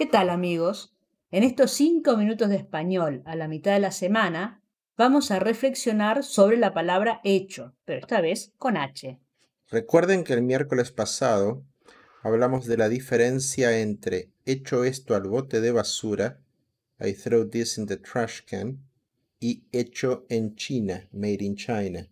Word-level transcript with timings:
¿Qué 0.00 0.06
tal 0.06 0.30
amigos? 0.30 0.96
En 1.30 1.42
estos 1.42 1.72
cinco 1.72 2.16
minutos 2.16 2.48
de 2.48 2.56
español 2.56 3.22
a 3.26 3.36
la 3.36 3.48
mitad 3.48 3.74
de 3.74 3.80
la 3.80 3.92
semana 3.92 4.62
vamos 4.96 5.30
a 5.30 5.40
reflexionar 5.40 6.24
sobre 6.24 6.56
la 6.56 6.72
palabra 6.72 7.20
hecho, 7.22 7.74
pero 7.84 7.98
esta 7.98 8.22
vez 8.22 8.54
con 8.56 8.78
H. 8.78 9.20
Recuerden 9.68 10.24
que 10.24 10.32
el 10.32 10.40
miércoles 10.40 10.90
pasado 10.90 11.66
hablamos 12.22 12.64
de 12.64 12.78
la 12.78 12.88
diferencia 12.88 13.78
entre 13.78 14.30
hecho 14.46 14.84
esto 14.84 15.14
al 15.14 15.24
bote 15.24 15.60
de 15.60 15.70
basura, 15.70 16.40
I 16.98 17.12
throw 17.12 17.46
this 17.46 17.76
in 17.76 17.84
the 17.84 17.98
trash 17.98 18.40
can, 18.46 18.78
y 19.38 19.64
hecho 19.70 20.24
en 20.30 20.56
China, 20.56 21.10
made 21.12 21.44
in 21.44 21.56
China. 21.56 22.08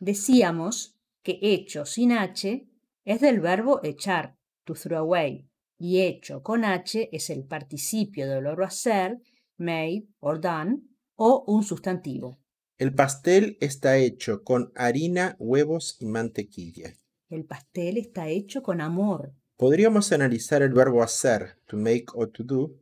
Decíamos 0.00 0.96
que 1.22 1.38
hecho 1.40 1.86
sin 1.86 2.10
H 2.10 2.66
es 3.04 3.20
del 3.20 3.38
verbo 3.38 3.78
echar, 3.84 4.34
to 4.64 4.74
throw 4.74 4.98
away, 4.98 5.46
y 5.82 6.02
hecho 6.02 6.44
con 6.44 6.64
H 6.64 7.08
es 7.10 7.28
el 7.28 7.42
participio 7.42 8.28
del 8.28 8.44
verbo 8.44 8.62
hacer, 8.62 9.18
made 9.56 10.06
or 10.20 10.40
done, 10.40 10.82
o 11.16 11.42
un 11.48 11.64
sustantivo. 11.64 12.38
El 12.78 12.94
pastel 12.94 13.58
está 13.60 13.96
hecho 13.96 14.44
con 14.44 14.70
harina, 14.76 15.34
huevos 15.40 15.96
y 15.98 16.06
mantequilla. 16.06 16.94
El 17.28 17.46
pastel 17.46 17.96
está 17.98 18.28
hecho 18.28 18.62
con 18.62 18.80
amor. 18.80 19.34
Podríamos 19.56 20.12
analizar 20.12 20.62
el 20.62 20.72
verbo 20.72 21.02
hacer, 21.02 21.56
to 21.66 21.76
make 21.76 22.06
o 22.14 22.28
to 22.28 22.44
do, 22.44 22.76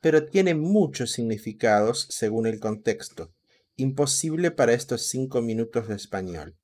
pero 0.00 0.24
tiene 0.26 0.54
muchos 0.54 1.10
significados 1.10 2.06
según 2.10 2.46
el 2.46 2.60
contexto. 2.60 3.34
Imposible 3.74 4.52
para 4.52 4.74
estos 4.74 5.08
cinco 5.08 5.42
minutos 5.42 5.88
de 5.88 5.96
español. 5.96 6.54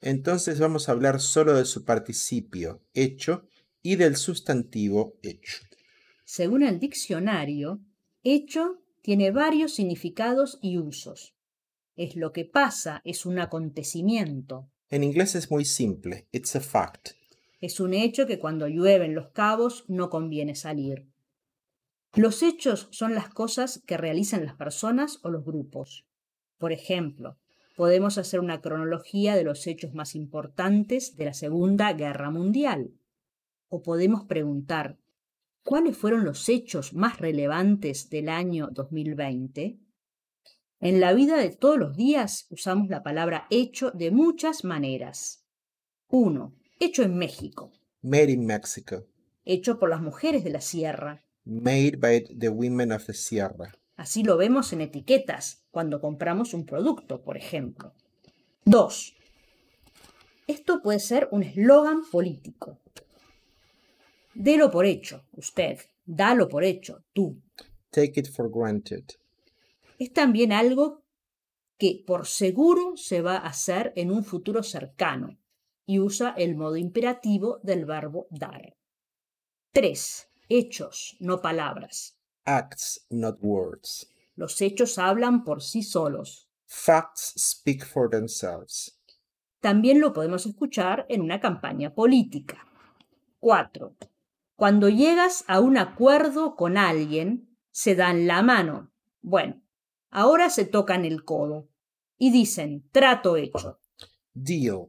Entonces 0.00 0.60
vamos 0.60 0.88
a 0.88 0.92
hablar 0.92 1.20
solo 1.20 1.54
de 1.54 1.64
su 1.64 1.84
participio, 1.84 2.82
hecho, 2.92 3.48
y 3.84 3.96
del 3.96 4.16
sustantivo 4.16 5.18
hecho. 5.22 5.58
Según 6.24 6.64
el 6.64 6.80
diccionario, 6.80 7.80
hecho 8.22 8.80
tiene 9.02 9.30
varios 9.30 9.74
significados 9.74 10.58
y 10.62 10.78
usos. 10.78 11.36
Es 11.94 12.16
lo 12.16 12.32
que 12.32 12.46
pasa, 12.46 13.02
es 13.04 13.26
un 13.26 13.38
acontecimiento. 13.38 14.70
En 14.88 15.04
inglés 15.04 15.34
es 15.34 15.50
muy 15.50 15.66
simple, 15.66 16.26
it's 16.32 16.56
a 16.56 16.60
fact. 16.60 17.10
Es 17.60 17.78
un 17.78 17.92
hecho 17.92 18.26
que 18.26 18.38
cuando 18.38 18.68
llueven 18.68 19.14
los 19.14 19.30
cabos 19.30 19.84
no 19.86 20.08
conviene 20.08 20.54
salir. 20.54 21.06
Los 22.14 22.42
hechos 22.42 22.88
son 22.90 23.14
las 23.14 23.28
cosas 23.28 23.82
que 23.86 23.98
realizan 23.98 24.46
las 24.46 24.54
personas 24.54 25.18
o 25.22 25.30
los 25.30 25.44
grupos. 25.44 26.06
Por 26.56 26.72
ejemplo, 26.72 27.36
podemos 27.76 28.16
hacer 28.16 28.40
una 28.40 28.62
cronología 28.62 29.36
de 29.36 29.44
los 29.44 29.66
hechos 29.66 29.92
más 29.92 30.14
importantes 30.14 31.16
de 31.16 31.26
la 31.26 31.34
Segunda 31.34 31.92
Guerra 31.92 32.30
Mundial. 32.30 32.92
O 33.74 33.82
podemos 33.82 34.22
preguntar, 34.26 35.00
¿cuáles 35.64 35.96
fueron 35.96 36.24
los 36.24 36.48
hechos 36.48 36.94
más 36.94 37.18
relevantes 37.18 38.08
del 38.08 38.28
año 38.28 38.68
2020? 38.70 39.80
En 40.78 41.00
la 41.00 41.12
vida 41.12 41.36
de 41.38 41.50
todos 41.50 41.76
los 41.76 41.96
días 41.96 42.46
usamos 42.50 42.88
la 42.88 43.02
palabra 43.02 43.48
hecho 43.50 43.90
de 43.90 44.12
muchas 44.12 44.62
maneras. 44.62 45.44
1. 46.06 46.54
Hecho 46.78 47.02
en 47.02 47.18
México. 47.18 47.72
Made 48.02 48.30
in 48.30 48.46
Mexico. 48.46 49.08
Hecho 49.44 49.80
por 49.80 49.90
las 49.90 50.00
mujeres 50.00 50.44
de 50.44 50.50
la 50.50 50.60
sierra. 50.60 51.24
Made 51.44 51.96
by 51.96 52.22
the 52.38 52.50
women 52.50 52.92
of 52.92 53.04
the 53.06 53.12
Sierra. 53.12 53.74
Así 53.96 54.22
lo 54.22 54.36
vemos 54.36 54.72
en 54.72 54.82
etiquetas 54.82 55.66
cuando 55.72 56.00
compramos 56.00 56.54
un 56.54 56.64
producto, 56.64 57.24
por 57.24 57.36
ejemplo. 57.36 57.92
2. 58.66 59.16
Esto 60.46 60.80
puede 60.80 61.00
ser 61.00 61.26
un 61.32 61.42
eslogan 61.42 62.02
político. 62.08 62.78
Delo 64.34 64.70
por 64.70 64.84
hecho, 64.84 65.24
usted. 65.32 65.78
Dalo 66.04 66.48
por 66.48 66.64
hecho, 66.64 67.04
tú. 67.12 67.40
Take 67.90 68.20
it 68.20 68.28
for 68.28 68.50
granted. 68.50 69.04
Es 69.98 70.12
también 70.12 70.52
algo 70.52 71.04
que 71.78 72.02
por 72.06 72.26
seguro 72.26 72.96
se 72.96 73.20
va 73.20 73.36
a 73.36 73.48
hacer 73.48 73.92
en 73.96 74.10
un 74.10 74.24
futuro 74.24 74.62
cercano 74.62 75.38
y 75.86 75.98
usa 76.00 76.34
el 76.36 76.56
modo 76.56 76.76
imperativo 76.76 77.60
del 77.62 77.84
verbo 77.84 78.26
dar. 78.30 78.76
3. 79.72 80.28
Hechos, 80.48 81.16
no 81.20 81.40
palabras. 81.40 82.18
Acts, 82.44 83.06
not 83.10 83.38
words. 83.40 84.08
Los 84.36 84.60
hechos 84.60 84.98
hablan 84.98 85.44
por 85.44 85.62
sí 85.62 85.82
solos. 85.82 86.48
Facts 86.66 87.34
speak 87.36 87.84
for 87.84 88.10
themselves. 88.10 88.98
También 89.60 90.00
lo 90.00 90.12
podemos 90.12 90.44
escuchar 90.44 91.06
en 91.08 91.22
una 91.22 91.40
campaña 91.40 91.94
política. 91.94 92.66
4. 93.40 93.96
Cuando 94.56 94.88
llegas 94.88 95.44
a 95.48 95.60
un 95.60 95.76
acuerdo 95.76 96.54
con 96.54 96.76
alguien, 96.76 97.56
se 97.70 97.94
dan 97.96 98.26
la 98.26 98.42
mano. 98.42 98.92
Bueno, 99.20 99.60
ahora 100.10 100.48
se 100.48 100.64
tocan 100.64 101.04
el 101.04 101.24
codo 101.24 101.68
y 102.18 102.30
dicen 102.30 102.88
trato 102.92 103.36
hecho. 103.36 103.80
Deal. 104.32 104.86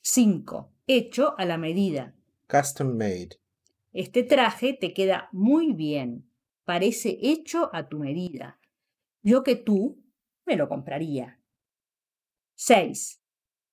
5. 0.00 0.72
Hecho 0.86 1.34
a 1.38 1.44
la 1.44 1.58
medida. 1.58 2.14
Custom 2.48 2.96
made. 2.96 3.40
Este 3.92 4.22
traje 4.22 4.72
te 4.72 4.92
queda 4.92 5.28
muy 5.32 5.72
bien. 5.72 6.30
Parece 6.64 7.18
hecho 7.20 7.70
a 7.74 7.88
tu 7.88 7.98
medida. 7.98 8.58
Yo 9.22 9.42
que 9.42 9.56
tú 9.56 10.02
me 10.46 10.56
lo 10.56 10.68
compraría. 10.68 11.40
6. 12.54 13.22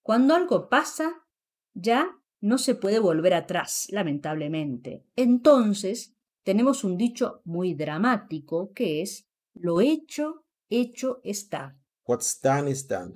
Cuando 0.02 0.36
algo 0.36 0.70
pasa, 0.70 1.26
ya 1.74 2.21
no 2.42 2.58
se 2.58 2.76
puede 2.76 3.00
volver 3.00 3.34
atrás, 3.34 3.88
lamentablemente. 3.90 5.06
Entonces, 5.16 6.16
tenemos 6.44 6.84
un 6.84 6.98
dicho 6.98 7.42
muy 7.46 7.76
dramático 7.76 8.74
que 8.74 9.02
es 9.02 9.28
lo 9.54 9.80
hecho, 9.80 10.44
hecho 10.70 11.22
está. 11.24 11.78
What's 12.06 12.42
done 12.42 12.70
is 12.70 12.88
done. 12.88 13.14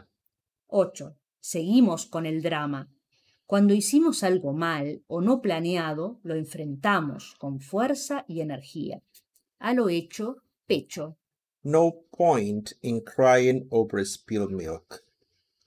8. 0.68 1.16
Seguimos 1.40 2.06
con 2.06 2.26
el 2.26 2.42
drama. 2.42 2.92
Cuando 3.46 3.74
hicimos 3.74 4.24
algo 4.24 4.54
mal 4.54 5.04
o 5.08 5.22
no 5.22 5.42
planeado, 5.42 6.20
lo 6.24 6.36
enfrentamos 6.36 7.36
con 7.38 7.60
fuerza 7.60 8.26
y 8.28 8.42
energía. 8.42 9.04
A 9.60 9.74
lo 9.74 9.90
hecho, 9.90 10.38
pecho. 10.66 11.18
No 11.64 12.06
point 12.12 12.74
in 12.82 13.02
crying 13.02 13.68
over 13.70 14.06
spilled 14.06 14.52
milk. 14.52 15.04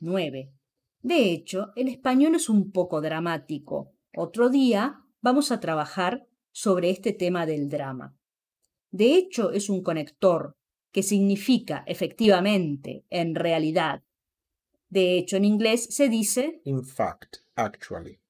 9. 0.00 0.57
De 1.02 1.32
hecho, 1.32 1.72
el 1.76 1.88
español 1.88 2.34
es 2.34 2.48
un 2.48 2.72
poco 2.72 3.00
dramático. 3.00 3.92
Otro 4.16 4.48
día 4.48 5.04
vamos 5.20 5.52
a 5.52 5.60
trabajar 5.60 6.26
sobre 6.50 6.90
este 6.90 7.12
tema 7.12 7.46
del 7.46 7.68
drama. 7.68 8.16
De 8.90 9.14
hecho, 9.14 9.52
es 9.52 9.68
un 9.68 9.82
conector 9.82 10.56
que 10.92 11.02
significa 11.02 11.84
efectivamente, 11.86 13.04
en 13.10 13.34
realidad. 13.34 14.02
De 14.88 15.18
hecho, 15.18 15.36
en 15.36 15.44
inglés 15.44 15.86
se 15.90 16.08
dice 16.08 16.60
In 16.64 16.84
fact, 16.84 17.38
actually. 17.54 18.20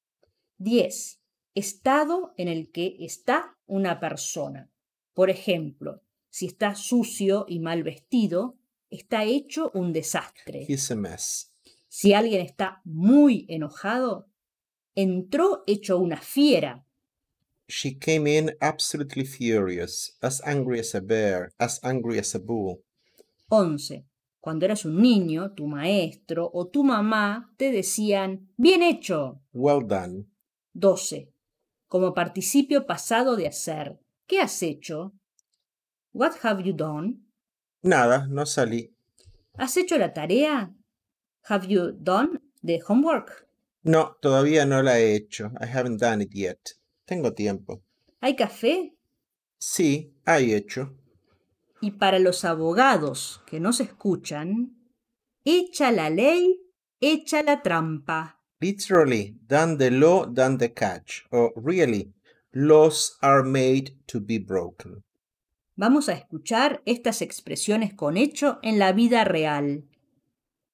10. 0.57 1.21
Estado 1.55 2.33
en 2.37 2.49
el 2.49 2.69
que 2.71 2.97
está 2.99 3.57
una 3.65 3.99
persona. 3.99 4.69
Por 5.13 5.29
ejemplo, 5.29 6.03
si 6.29 6.45
está 6.45 6.75
sucio 6.75 7.45
y 7.47 7.59
mal 7.59 7.83
vestido, 7.83 8.57
está 8.89 9.23
hecho 9.23 9.71
un 9.73 9.93
desastre. 9.93 10.65
He's 10.67 10.91
a 10.91 10.95
mess. 10.95 11.48
Si 11.89 12.13
alguien 12.13 12.41
está 12.41 12.81
muy 12.85 13.45
enojado, 13.49 14.27
entró 14.95 15.63
hecho 15.65 15.97
una 15.97 16.17
fiera. 16.17 16.85
She 17.67 17.97
came 17.99 18.27
in 18.27 18.55
absolutely 18.61 19.25
furious, 19.25 20.15
as 20.21 20.41
angry 20.45 20.79
as 20.79 20.95
a 20.95 21.01
bear, 21.01 21.51
as 21.59 21.79
angry 21.83 22.19
as 22.19 22.33
a 22.35 22.39
bull. 22.39 22.83
11. 23.49 24.05
Cuando 24.39 24.65
eras 24.65 24.85
un 24.85 25.01
niño, 25.01 25.53
tu 25.53 25.67
maestro 25.67 26.49
o 26.53 26.67
tu 26.67 26.83
mamá 26.83 27.53
te 27.57 27.71
decían, 27.71 28.49
bien 28.55 28.81
hecho. 28.81 29.41
Well 29.53 29.85
done. 29.85 30.25
12. 30.73 31.31
Como 31.87 32.13
participio 32.13 32.85
pasado 32.85 33.35
de 33.35 33.47
hacer. 33.47 33.99
¿Qué 34.27 34.39
has 34.39 34.61
hecho? 34.61 35.13
What 36.13 36.33
have 36.43 36.63
you 36.63 36.73
done? 36.73 37.17
Nada, 37.81 38.27
no 38.27 38.45
salí. 38.45 38.95
¿Has 39.57 39.75
hecho 39.77 39.97
la 39.97 40.13
tarea? 40.13 40.73
Have 41.47 41.67
you 41.67 41.91
done 41.91 42.39
the 42.63 42.79
homework? 42.87 43.47
No, 43.83 44.17
todavía 44.21 44.65
no 44.65 44.81
la 44.81 44.97
he 44.97 45.15
hecho. 45.15 45.51
I 45.59 45.65
haven't 45.65 45.99
done 45.99 46.21
it 46.21 46.31
yet. 46.33 46.59
Tengo 47.05 47.33
tiempo. 47.33 47.81
¿Hay 48.21 48.35
café? 48.35 48.93
Sí, 49.57 50.13
hay 50.25 50.53
hecho. 50.53 50.95
Y 51.81 51.91
para 51.91 52.19
los 52.19 52.43
abogados 52.43 53.41
que 53.45 53.59
nos 53.59 53.79
escuchan, 53.79 54.75
echa 55.45 55.91
la 55.91 56.09
ley, 56.09 56.59
echa 56.99 57.41
la 57.41 57.61
trampa. 57.61 58.39
Literally, 58.61 59.37
done 59.47 59.77
the 59.77 59.89
law, 59.89 60.25
done 60.25 60.57
the 60.57 60.73
catch. 60.73 61.25
Or 61.31 61.53
really, 61.55 62.13
laws 62.53 63.17
are 63.21 63.43
made 63.43 63.95
to 64.07 64.19
be 64.19 64.37
broken. 64.37 65.03
Vamos 65.75 66.09
a 66.09 66.13
escuchar 66.13 66.81
estas 66.85 67.21
expresiones 67.21 67.93
con 67.93 68.17
hecho 68.17 68.59
en 68.61 68.79
la 68.79 68.91
vida 68.91 69.23
real. 69.23 69.88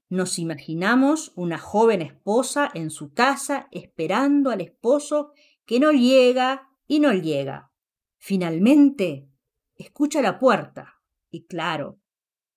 Nos 0.09 0.37
imaginamos 0.37 1.33
una 1.35 1.57
joven 1.57 2.01
esposa 2.01 2.69
en 2.73 2.91
su 2.91 3.13
casa 3.13 3.67
esperando 3.71 4.51
al 4.51 4.61
esposo 4.61 5.31
que 5.65 5.79
no 5.79 5.91
llega 5.91 6.69
y 6.87 6.99
no 6.99 7.13
llega. 7.13 7.71
Finalmente, 8.17 9.27
escucha 9.75 10.21
la 10.21 10.39
puerta 10.39 11.01
y 11.31 11.45
claro, 11.45 11.99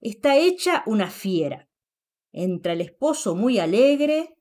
está 0.00 0.37
hecha 0.37 0.83
una 0.87 1.11
fiera. 1.11 1.69
Entra 2.33 2.75
el 2.75 2.83
esposo 2.83 3.35
muy 3.35 3.59
alegre 3.59 4.37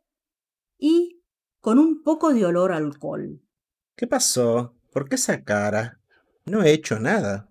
y 0.78 1.24
con 1.62 1.80
un 1.80 2.04
poco 2.04 2.34
de 2.34 2.46
olor 2.46 2.72
a 2.72 2.78
alcohol. 2.78 3.42
¿Qué 3.96 4.06
pasó? 4.06 4.76
¿Por 4.92 5.08
qué 5.08 5.16
esa 5.16 5.44
cara? 5.44 6.02
No 6.46 6.64
he 6.64 6.72
hecho 6.72 7.00
nada. 7.00 7.50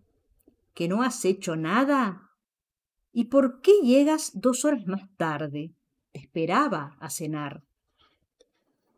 ¿Que 0.75 0.88
no 0.88 1.02
has 1.02 1.25
hecho 1.25 1.56
nada? 1.56 2.25
¿Y 3.18 3.24
por 3.24 3.62
qué 3.62 3.72
llegas 3.82 4.32
dos 4.34 4.66
horas 4.66 4.86
más 4.86 5.08
tarde? 5.16 5.72
Esperaba 6.12 6.98
a 7.00 7.08
cenar. 7.08 7.62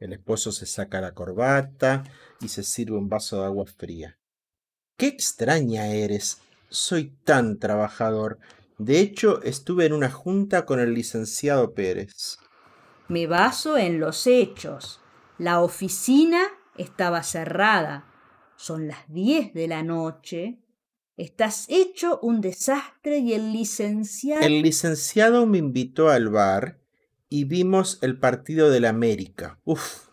El 0.01 0.13
esposo 0.13 0.51
se 0.51 0.67
saca 0.67 1.01
la 1.01 1.15
corbata 1.15 2.03
y 2.41 2.49
se 2.49 2.65
sirve 2.65 2.97
un 2.97 3.09
vaso 3.09 3.39
de 3.39 3.47
agua 3.47 3.67
fría. 3.67 4.19
Qué 4.97 5.07
extraña 5.07 5.87
eres. 5.87 6.41
Soy 6.69 7.13
tan 7.23 7.61
trabajador. 7.61 8.41
De 8.77 8.99
hecho, 8.99 9.41
estuve 9.45 9.87
en 9.87 9.93
una 9.93 10.11
junta 10.11 10.67
con 10.67 10.81
el 10.81 10.95
licenciado 10.95 11.73
Pérez. 11.73 12.39
Me 13.07 13.29
baso 13.29 13.79
en 13.79 14.01
los 14.01 14.27
hechos. 14.27 14.99
La 15.39 15.61
oficina 15.61 16.43
estaba 16.77 17.23
cerrada. 17.23 18.05
Son 18.57 18.89
las 18.89 18.99
diez 19.07 19.55
de 19.55 19.69
la 19.69 19.85
noche. 19.85 20.59
Estás 21.19 21.67
hecho 21.69 22.21
un 22.23 22.41
desastre 22.41 23.19
y 23.19 23.33
el 23.33 23.53
licenciado... 23.53 24.41
El 24.41 24.63
licenciado 24.63 25.47
me 25.47 25.59
invitó 25.59 26.11
al 26.11 26.29
bar 26.29 26.79
y 27.29 27.43
vimos 27.43 27.99
el 28.03 28.21
partido 28.21 28.71
del 28.71 28.85
América. 28.85 29.61
Uf, 29.65 30.11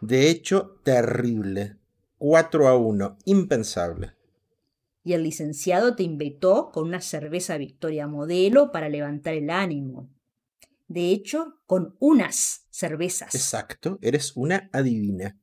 de 0.00 0.30
hecho, 0.30 0.80
terrible. 0.84 1.76
4 2.16 2.66
a 2.66 2.78
1, 2.78 3.18
impensable. 3.26 4.14
Y 5.04 5.12
el 5.12 5.24
licenciado 5.24 5.94
te 5.94 6.02
invitó 6.02 6.70
con 6.72 6.88
una 6.88 7.02
cerveza 7.02 7.58
Victoria 7.58 8.06
Modelo 8.06 8.72
para 8.72 8.88
levantar 8.88 9.34
el 9.34 9.50
ánimo. 9.50 10.08
De 10.86 11.10
hecho, 11.10 11.58
con 11.66 11.94
unas 11.98 12.66
cervezas. 12.70 13.34
Exacto, 13.34 13.98
eres 14.00 14.32
una 14.34 14.70
adivina. 14.72 15.38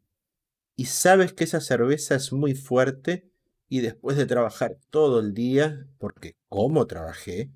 Y 0.76 0.86
sabes 0.86 1.34
que 1.34 1.44
esa 1.44 1.62
cerveza 1.62 2.16
es 2.16 2.34
muy 2.34 2.56
fuerte 2.56 3.35
y 3.68 3.82
después 3.82 4.18
de 4.18 4.26
trabajar 4.26 4.78
todo 4.90 5.20
el 5.20 5.34
día, 5.34 5.88
porque 5.98 6.36
como 6.50 6.86
trabajé, 6.88 7.52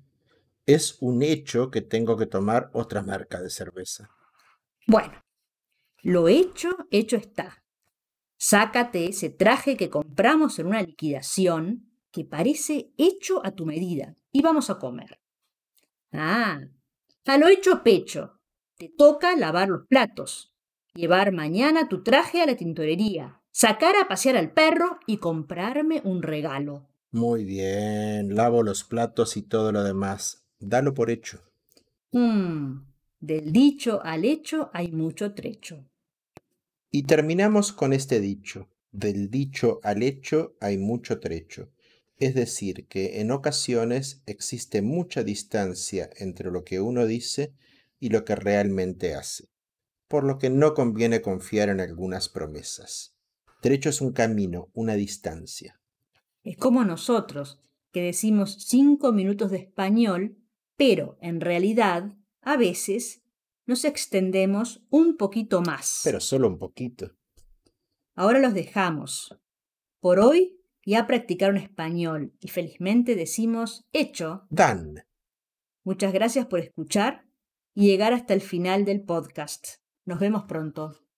es 0.66 0.98
un 1.00 1.22
hecho 1.22 1.70
que 1.70 1.80
tengo 1.80 2.16
que 2.16 2.26
tomar 2.26 2.70
otra 2.72 3.02
marca 3.02 3.40
de 3.40 3.50
cerveza. 3.50 4.10
Bueno, 4.86 5.22
lo 6.02 6.28
hecho, 6.28 6.70
hecho 6.90 7.16
está. 7.16 7.62
Sácate 8.36 9.06
ese 9.06 9.30
traje 9.30 9.76
que 9.76 9.90
compramos 9.90 10.58
en 10.58 10.66
una 10.66 10.82
liquidación 10.82 11.90
que 12.10 12.24
parece 12.24 12.90
hecho 12.96 13.44
a 13.44 13.52
tu 13.52 13.66
medida 13.66 14.16
y 14.32 14.42
vamos 14.42 14.70
a 14.70 14.78
comer. 14.78 15.20
Ah, 16.12 16.60
a 17.26 17.38
lo 17.38 17.48
hecho 17.48 17.82
pecho. 17.82 18.40
Te 18.76 18.88
toca 18.88 19.36
lavar 19.36 19.68
los 19.68 19.86
platos, 19.86 20.54
llevar 20.94 21.32
mañana 21.32 21.88
tu 21.88 22.02
traje 22.02 22.40
a 22.40 22.46
la 22.46 22.56
tintorería, 22.56 23.39
sacar 23.52 23.96
a 23.96 24.08
pasear 24.08 24.36
al 24.36 24.52
perro 24.52 24.98
y 25.06 25.18
comprarme 25.18 26.00
un 26.04 26.22
regalo. 26.22 26.86
Muy 27.12 27.44
bien, 27.44 28.34
lavo 28.34 28.62
los 28.62 28.84
platos 28.84 29.36
y 29.36 29.42
todo 29.42 29.72
lo 29.72 29.82
demás. 29.82 30.44
Dalo 30.60 30.94
por 30.94 31.10
hecho. 31.10 31.40
Mm, 32.12 32.82
del 33.20 33.52
dicho 33.52 34.00
al 34.04 34.24
hecho 34.24 34.70
hay 34.72 34.92
mucho 34.92 35.34
trecho. 35.34 35.84
Y 36.90 37.04
terminamos 37.04 37.72
con 37.72 37.92
este 37.92 38.20
dicho. 38.20 38.68
Del 38.92 39.30
dicho 39.30 39.80
al 39.82 40.02
hecho 40.02 40.56
hay 40.60 40.78
mucho 40.78 41.20
trecho. 41.20 41.70
Es 42.18 42.34
decir, 42.34 42.86
que 42.86 43.20
en 43.20 43.30
ocasiones 43.30 44.22
existe 44.26 44.82
mucha 44.82 45.22
distancia 45.24 46.10
entre 46.16 46.50
lo 46.50 46.64
que 46.64 46.80
uno 46.80 47.06
dice 47.06 47.54
y 47.98 48.10
lo 48.10 48.24
que 48.24 48.34
realmente 48.34 49.14
hace, 49.14 49.48
por 50.06 50.24
lo 50.24 50.38
que 50.38 50.50
no 50.50 50.74
conviene 50.74 51.22
confiar 51.22 51.70
en 51.70 51.80
algunas 51.80 52.28
promesas. 52.28 53.14
Trecho 53.60 53.90
es 53.90 54.00
un 54.00 54.12
camino, 54.12 54.70
una 54.74 54.94
distancia. 54.94 55.80
Es 56.42 56.56
como 56.56 56.84
nosotros, 56.84 57.60
que 57.92 58.02
decimos 58.02 58.56
cinco 58.60 59.12
minutos 59.12 59.50
de 59.50 59.58
español 59.58 60.40
pero 60.80 61.18
en 61.20 61.42
realidad, 61.42 62.16
a 62.40 62.56
veces, 62.56 63.22
nos 63.66 63.84
extendemos 63.84 64.82
un 64.88 65.18
poquito 65.18 65.60
más. 65.60 66.00
Pero 66.04 66.20
solo 66.20 66.48
un 66.48 66.56
poquito. 66.56 67.18
Ahora 68.14 68.38
los 68.38 68.54
dejamos. 68.54 69.38
Por 70.00 70.20
hoy 70.20 70.58
ya 70.86 71.06
practicaron 71.06 71.58
español 71.58 72.32
y 72.40 72.48
felizmente 72.48 73.14
decimos 73.14 73.84
hecho. 73.92 74.46
Dan. 74.48 75.04
Muchas 75.84 76.14
gracias 76.14 76.46
por 76.46 76.60
escuchar 76.60 77.26
y 77.74 77.88
llegar 77.88 78.14
hasta 78.14 78.32
el 78.32 78.40
final 78.40 78.86
del 78.86 79.02
podcast. 79.02 79.82
Nos 80.06 80.18
vemos 80.18 80.44
pronto. 80.44 81.09